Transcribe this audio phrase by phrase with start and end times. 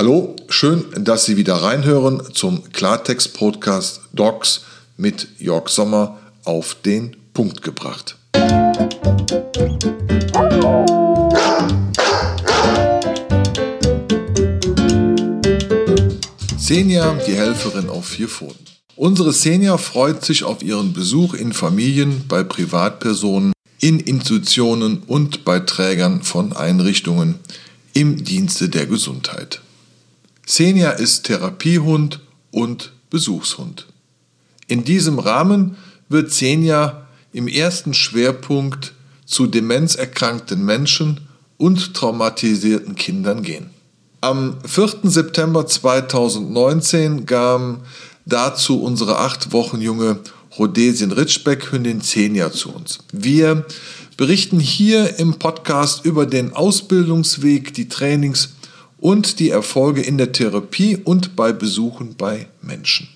[0.00, 4.60] Hallo, schön, dass Sie wieder reinhören zum Klartext-Podcast Docs
[4.96, 8.16] mit Jörg Sommer auf den Punkt gebracht.
[16.56, 18.64] Senja, die Helferin auf vier Pfoten.
[18.94, 25.58] Unsere Senja freut sich auf ihren Besuch in Familien, bei Privatpersonen, in Institutionen und bei
[25.58, 27.40] Trägern von Einrichtungen
[27.94, 29.60] im Dienste der Gesundheit.
[30.48, 32.20] Xenia ist Therapiehund
[32.50, 33.86] und Besuchshund.
[34.66, 35.76] In diesem Rahmen
[36.08, 38.94] wird Xenia im ersten Schwerpunkt
[39.26, 41.20] zu demenzerkrankten Menschen
[41.58, 43.68] und traumatisierten Kindern gehen.
[44.22, 45.00] Am 4.
[45.02, 47.82] September 2019 kam
[48.24, 50.20] dazu unsere acht Wochen junge
[50.58, 53.00] Rhodesien Ritschbeck Hündin Xenia zu uns.
[53.12, 53.66] Wir
[54.16, 58.54] berichten hier im Podcast über den Ausbildungsweg, die Trainings-
[58.98, 63.08] und die Erfolge in der Therapie und bei Besuchen bei Menschen.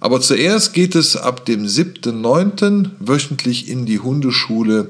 [0.00, 2.90] Aber zuerst geht es ab dem 7.9.
[2.98, 4.88] wöchentlich in die Hundeschule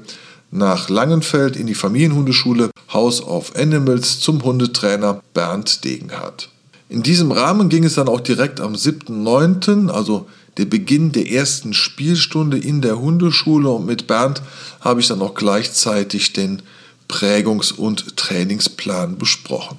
[0.50, 6.48] nach Langenfeld, in die Familienhundeschule House of Animals zum Hundetrainer Bernd Degenhardt.
[6.88, 11.72] In diesem Rahmen ging es dann auch direkt am 7.9., also der Beginn der ersten
[11.72, 14.42] Spielstunde in der Hundeschule und mit Bernd
[14.80, 16.60] habe ich dann auch gleichzeitig den
[17.08, 19.78] Prägungs- und Trainingsplan besprochen.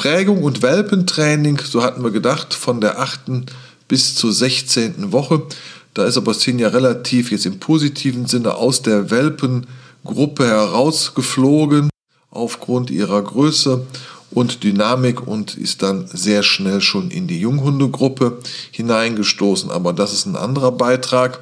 [0.00, 3.20] Prägung und Welpentraining, so hatten wir gedacht, von der 8.
[3.86, 5.12] bis zur 16.
[5.12, 5.42] Woche.
[5.92, 11.90] Da ist aber Sinja relativ jetzt im positiven Sinne aus der Welpengruppe herausgeflogen
[12.30, 13.86] aufgrund ihrer Größe
[14.30, 18.38] und Dynamik und ist dann sehr schnell schon in die Junghundegruppe
[18.70, 19.70] hineingestoßen.
[19.70, 21.40] Aber das ist ein anderer Beitrag.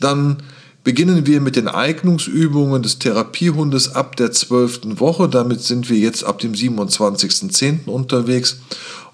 [0.00, 0.42] Dann
[0.84, 5.00] beginnen wir mit den Eignungsübungen des Therapiehundes ab der 12.
[5.00, 5.28] Woche.
[5.28, 7.86] Damit sind wir jetzt ab dem 27.10.
[7.86, 8.58] unterwegs.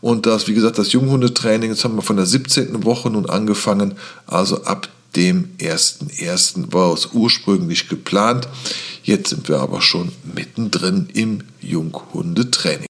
[0.01, 2.85] Und das, wie gesagt, das Junghundetraining, das haben wir von der 17.
[2.85, 3.95] Woche nun angefangen,
[4.27, 6.73] also ab dem 1.1.
[6.73, 8.49] war es ursprünglich geplant.
[9.03, 12.87] Jetzt sind wir aber schon mittendrin im Junghundetraining.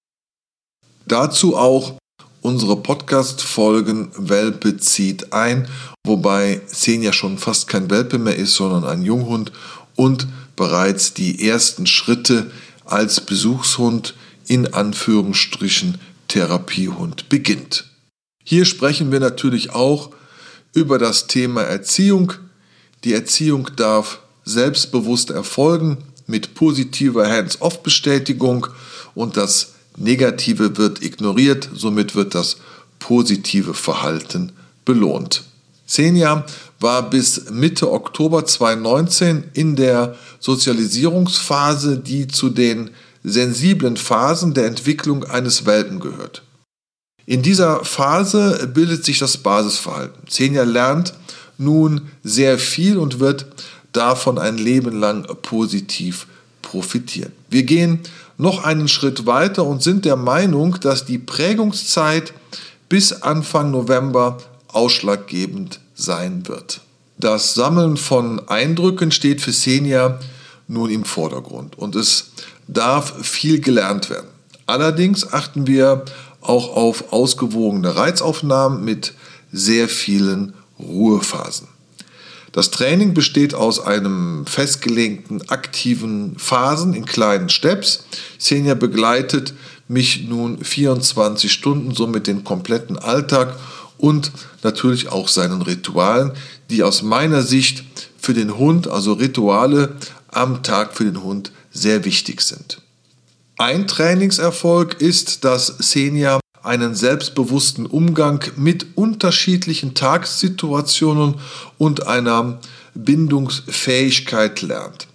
[1.06, 1.94] Dazu auch
[2.42, 5.68] unsere Podcast-Folgen Welpe zieht ein,
[6.04, 9.52] wobei Xenia schon fast kein Welpe mehr ist, sondern ein Junghund
[9.96, 12.50] und bereits die ersten Schritte
[12.84, 14.14] als Besuchshund
[14.46, 17.86] in Anführungsstrichen Therapiehund beginnt.
[18.44, 20.10] Hier sprechen wir natürlich auch
[20.72, 22.32] über das Thema Erziehung.
[23.04, 28.66] Die Erziehung darf selbstbewusst erfolgen mit positiver Hands-off-Bestätigung
[29.14, 32.56] und das Negative wird ignoriert, somit wird das
[32.98, 34.52] positive Verhalten
[34.84, 35.44] belohnt.
[35.90, 36.46] Senja
[36.78, 42.90] war bis Mitte Oktober 2019 in der Sozialisierungsphase, die zu den
[43.24, 46.42] sensiblen Phasen der Entwicklung eines Welpen gehört.
[47.26, 50.22] In dieser Phase bildet sich das Basisverhalten.
[50.28, 51.14] Senja lernt
[51.58, 53.46] nun sehr viel und wird
[53.92, 56.28] davon ein Leben lang positiv
[56.62, 57.32] profitieren.
[57.48, 57.98] Wir gehen
[58.38, 62.32] noch einen Schritt weiter und sind der Meinung, dass die Prägungszeit
[62.88, 64.38] bis Anfang November
[64.74, 66.80] ausschlaggebend sein wird.
[67.18, 70.18] Das Sammeln von Eindrücken steht für Senia
[70.68, 72.30] nun im Vordergrund und es
[72.66, 74.28] darf viel gelernt werden.
[74.66, 76.04] Allerdings achten wir
[76.40, 79.14] auch auf ausgewogene Reizaufnahmen mit
[79.52, 81.68] sehr vielen Ruhephasen.
[82.52, 88.04] Das Training besteht aus einem festgelegten aktiven Phasen in kleinen Steps.
[88.38, 89.54] Senior begleitet
[89.86, 93.56] mich nun 24 Stunden, somit den kompletten Alltag
[94.00, 96.32] und natürlich auch seinen Ritualen,
[96.70, 97.84] die aus meiner Sicht
[98.18, 99.96] für den Hund, also Rituale
[100.28, 102.80] am Tag für den Hund, sehr wichtig sind.
[103.56, 111.36] Ein Trainingserfolg ist, dass Senia einen selbstbewussten Umgang mit unterschiedlichen Tagessituationen
[111.78, 112.58] und einer
[112.94, 115.06] Bindungsfähigkeit lernt.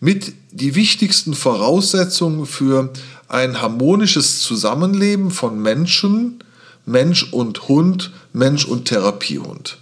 [0.00, 2.92] Mit die wichtigsten Voraussetzungen für
[3.28, 6.42] ein harmonisches Zusammenleben von Menschen,
[6.86, 9.78] Mensch und Hund, Mensch und Therapiehund.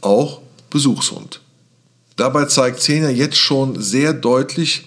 [0.00, 0.40] Auch
[0.70, 1.40] Besuchshund.
[2.16, 4.86] Dabei zeigt Zehner jetzt schon sehr deutlich,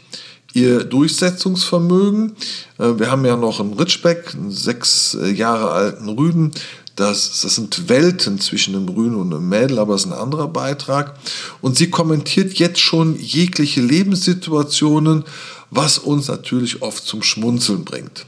[0.53, 2.35] ihr Durchsetzungsvermögen.
[2.79, 6.51] Äh, wir haben ja noch einen Ritschbeck, einen sechs äh, Jahre alten Rüden.
[6.95, 10.47] Das, das sind Welten zwischen einem Rüden und einem Mädel, aber das ist ein anderer
[10.47, 11.17] Beitrag.
[11.61, 15.23] Und sie kommentiert jetzt schon jegliche Lebenssituationen,
[15.69, 18.25] was uns natürlich oft zum Schmunzeln bringt.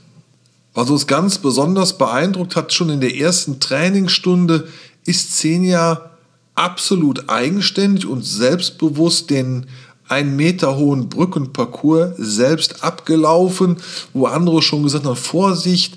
[0.73, 4.68] Was uns ganz besonders beeindruckt hat, schon in der ersten Trainingsstunde,
[5.06, 6.12] ist Xenia
[6.56, 9.65] absolut eigenständig und selbstbewusst den
[10.07, 13.77] einen Meter hohen Brückenparcours selbst abgelaufen,
[14.13, 15.95] wo andere schon gesagt haben, Vorsicht,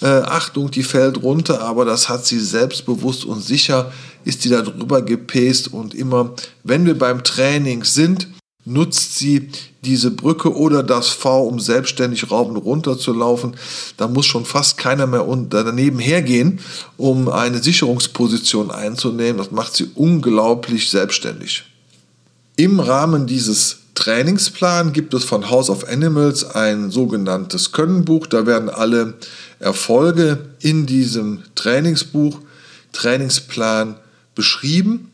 [0.00, 3.92] äh, Achtung, die fällt runter, aber das hat sie selbstbewusst und sicher,
[4.24, 6.32] ist die da drüber gepäst und immer,
[6.64, 8.28] wenn wir beim Training sind,
[8.66, 9.48] nutzt sie
[9.84, 12.30] diese Brücke oder das V, um selbstständig
[12.98, 13.56] zu laufen.
[13.96, 15.26] Da muss schon fast keiner mehr
[15.62, 16.58] daneben hergehen,
[16.96, 19.38] um eine Sicherungsposition einzunehmen.
[19.38, 21.64] Das macht sie unglaublich selbstständig.
[22.56, 28.26] Im Rahmen dieses Trainingsplans gibt es von House of Animals ein sogenanntes Könnenbuch.
[28.26, 29.14] Da werden alle
[29.60, 32.40] Erfolge in diesem Trainingsbuch,
[32.92, 33.96] Trainingsplan
[34.34, 35.12] beschrieben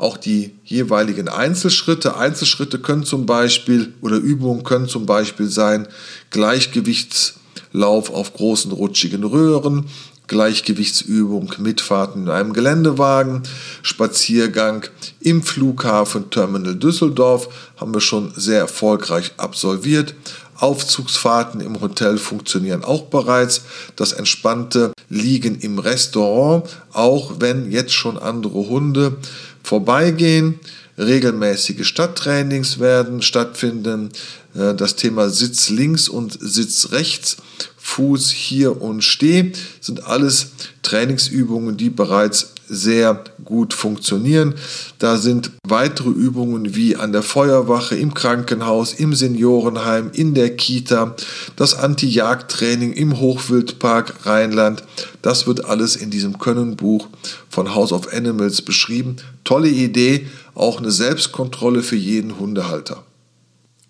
[0.00, 2.16] auch die jeweiligen Einzelschritte.
[2.16, 5.88] Einzelschritte können zum Beispiel oder Übungen können zum Beispiel sein
[6.30, 9.86] Gleichgewichtslauf auf großen rutschigen Röhren,
[10.26, 13.42] Gleichgewichtsübung, Mitfahrten in einem Geländewagen,
[13.82, 14.86] Spaziergang
[15.20, 20.14] im Flughafen Terminal Düsseldorf haben wir schon sehr erfolgreich absolviert.
[20.60, 23.62] Aufzugsfahrten im Hotel funktionieren auch bereits.
[23.96, 29.16] Das entspannte Liegen im Restaurant, auch wenn jetzt schon andere Hunde
[29.62, 30.60] vorbeigehen.
[30.98, 34.10] Regelmäßige Stadttrainings werden stattfinden.
[34.54, 37.38] Äh, das Thema Sitz links und Sitz rechts,
[37.78, 40.52] Fuß hier und Steh sind alles
[40.82, 44.54] Trainingsübungen, die bereits sehr gut funktionieren.
[44.98, 51.16] Da sind weitere Übungen wie an der Feuerwache, im Krankenhaus, im Seniorenheim, in der Kita,
[51.56, 54.84] das Anti-Jagd-Training im Hochwildpark Rheinland.
[55.20, 57.08] Das wird alles in diesem Könnenbuch
[57.48, 59.16] von House of Animals beschrieben.
[59.42, 63.02] Tolle Idee, auch eine Selbstkontrolle für jeden Hundehalter.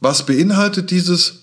[0.00, 1.40] Was beinhaltet dieses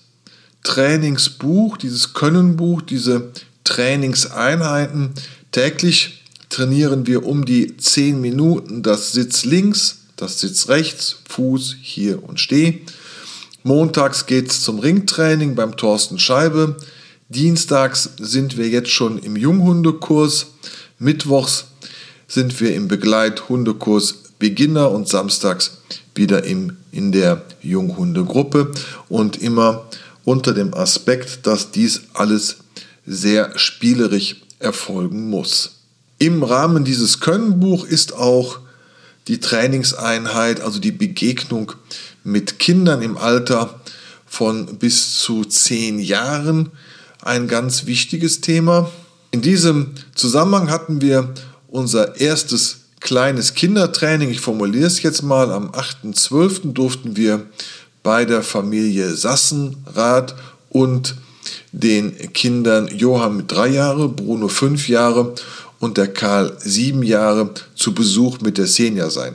[0.64, 3.30] Trainingsbuch, dieses Könnenbuch, diese
[3.62, 5.10] Trainingseinheiten?
[5.52, 6.17] Täglich
[6.48, 12.40] trainieren wir um die 10 Minuten das Sitz links, das Sitz rechts, Fuß hier und
[12.40, 12.80] Steh.
[13.62, 16.76] Montags geht es zum Ringtraining beim Thorsten Scheibe.
[17.28, 20.46] Dienstags sind wir jetzt schon im Junghundekurs.
[20.98, 21.66] Mittwochs
[22.26, 25.78] sind wir im Begleithundekurs Beginner und samstags
[26.14, 28.72] wieder im, in der Junghundegruppe
[29.08, 29.86] und immer
[30.24, 32.56] unter dem Aspekt, dass dies alles
[33.06, 35.77] sehr spielerisch erfolgen muss.
[36.18, 38.58] Im Rahmen dieses Könnenbuch ist auch
[39.28, 41.72] die Trainingseinheit, also die Begegnung
[42.24, 43.80] mit Kindern im Alter
[44.26, 46.70] von bis zu zehn Jahren
[47.22, 48.90] ein ganz wichtiges Thema.
[49.30, 51.34] In diesem Zusammenhang hatten wir
[51.68, 54.30] unser erstes kleines Kindertraining.
[54.30, 55.52] Ich formuliere es jetzt mal.
[55.52, 56.72] Am 8.12.
[56.72, 57.46] durften wir
[58.02, 60.34] bei der Familie Sassenrath
[60.70, 61.14] und
[61.72, 65.34] den Kindern Johann mit drei Jahre, Bruno fünf Jahre
[65.80, 69.34] und der Karl sieben Jahre zu Besuch mit der Senja sein.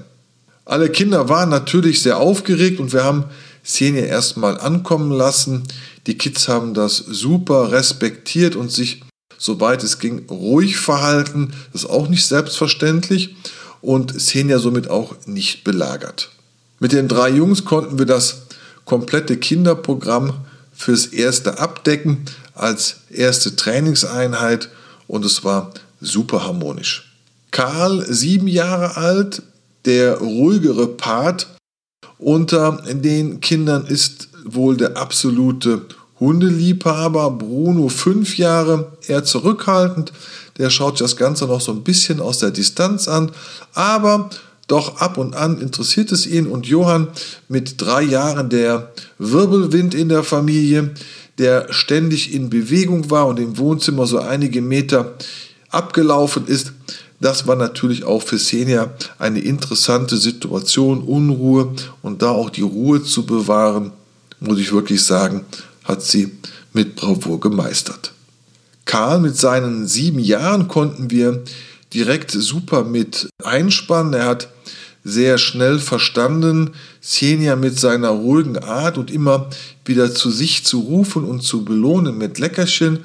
[0.66, 3.26] Alle Kinder waren natürlich sehr aufgeregt und wir haben
[3.64, 5.64] Senja erstmal ankommen lassen.
[6.08, 9.04] Die Kids haben das super respektiert und sich,
[9.38, 11.54] soweit es ging, ruhig verhalten.
[11.72, 13.36] Das ist auch nicht selbstverständlich
[13.82, 16.32] und Senja somit auch nicht belagert.
[16.80, 18.44] Mit den drei Jungs konnten wir das
[18.86, 20.34] komplette Kinderprogramm
[20.74, 22.26] fürs erste abdecken
[22.56, 24.70] als erste Trainingseinheit
[25.08, 27.12] und es war super harmonisch.
[27.52, 29.42] Karl, sieben Jahre alt,
[29.86, 31.48] der ruhigere Part
[32.18, 35.86] unter den Kindern ist wohl der absolute
[36.20, 37.32] Hundeliebhaber.
[37.32, 40.14] Bruno, fünf Jahre, eher zurückhaltend.
[40.58, 43.32] Der schaut das Ganze noch so ein bisschen aus der Distanz an.
[43.74, 44.30] Aber
[44.68, 46.48] doch ab und an interessiert es ihn.
[46.48, 47.10] Und Johann
[47.50, 50.92] mit drei Jahren, der Wirbelwind in der Familie,
[51.38, 55.16] der ständig in Bewegung war und im Wohnzimmer so einige Meter
[55.74, 56.74] abgelaufen ist.
[57.20, 63.04] Das war natürlich auch für Senja eine interessante Situation, Unruhe und da auch die Ruhe
[63.04, 63.92] zu bewahren,
[64.40, 65.46] muss ich wirklich sagen,
[65.86, 66.32] hat sie
[66.74, 68.12] mit Bravour gemeistert.
[68.86, 71.44] Karl mit seinen sieben Jahren konnten wir
[71.94, 74.14] direkt super mit einspannen.
[74.14, 74.50] Er hat
[75.04, 79.50] sehr schnell verstanden, Xenia mit seiner ruhigen Art und immer
[79.86, 83.00] wieder zu sich zu rufen und zu belohnen mit Leckerchen,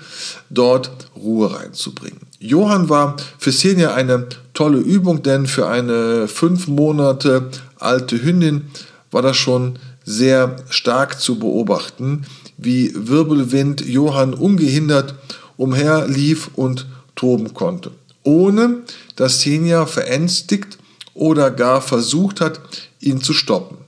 [0.51, 2.28] dort Ruhe reinzubringen.
[2.41, 8.71] Johann war für Xenia eine tolle Übung, denn für eine fünf Monate alte Hündin
[9.11, 12.25] war das schon sehr stark zu beobachten,
[12.57, 15.15] wie Wirbelwind Johann ungehindert
[15.57, 17.91] umherlief und toben konnte,
[18.23, 18.83] ohne
[19.17, 20.79] dass Xenia verängstigt
[21.15, 22.61] oder gar versucht hat,
[23.01, 23.79] ihn zu stoppen.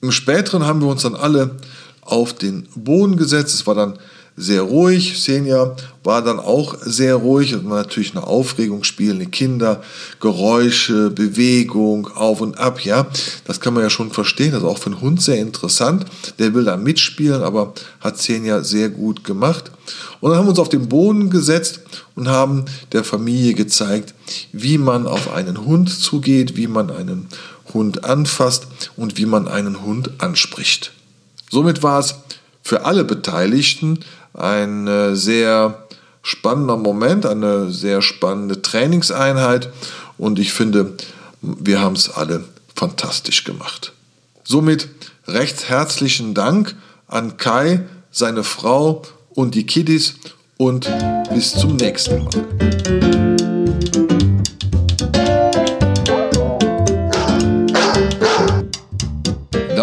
[0.00, 1.56] Im späteren haben wir uns dann alle
[2.02, 3.54] auf den Boden gesetzt.
[3.54, 3.98] Es war dann
[4.36, 5.22] sehr ruhig.
[5.22, 5.74] Senja
[6.04, 9.82] war dann auch sehr ruhig und natürlich eine Aufregung, spielende Kinder,
[10.20, 13.06] Geräusche, Bewegung, auf und ab, ja.
[13.44, 14.52] Das kann man ja schon verstehen.
[14.52, 16.04] Das ist auch für einen Hund sehr interessant.
[16.38, 19.70] Der will da mitspielen, aber hat Senja sehr gut gemacht.
[20.20, 21.80] Und dann haben wir uns auf den Boden gesetzt
[22.14, 24.14] und haben der Familie gezeigt,
[24.52, 27.28] wie man auf einen Hund zugeht, wie man einen
[27.72, 30.92] Hund anfasst und wie man einen Hund anspricht.
[31.50, 32.16] Somit war es
[32.66, 34.00] für alle Beteiligten
[34.34, 35.86] ein äh, sehr
[36.22, 39.70] spannender Moment, eine sehr spannende Trainingseinheit
[40.18, 40.94] und ich finde,
[41.40, 42.44] wir haben es alle
[42.74, 43.92] fantastisch gemacht.
[44.42, 44.88] Somit
[45.28, 46.74] recht herzlichen Dank
[47.06, 50.14] an Kai, seine Frau und die Kiddies
[50.56, 50.90] und
[51.32, 53.25] bis zum nächsten Mal.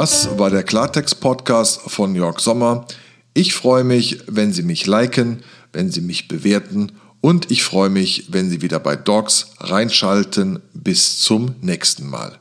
[0.03, 2.85] Das war der Klartext-Podcast von Jörg Sommer.
[3.33, 5.41] Ich freue mich, wenn Sie mich liken,
[5.71, 6.91] wenn Sie mich bewerten
[7.21, 10.59] und ich freue mich, wenn Sie wieder bei Dogs reinschalten.
[10.73, 12.37] Bis zum nächsten Mal.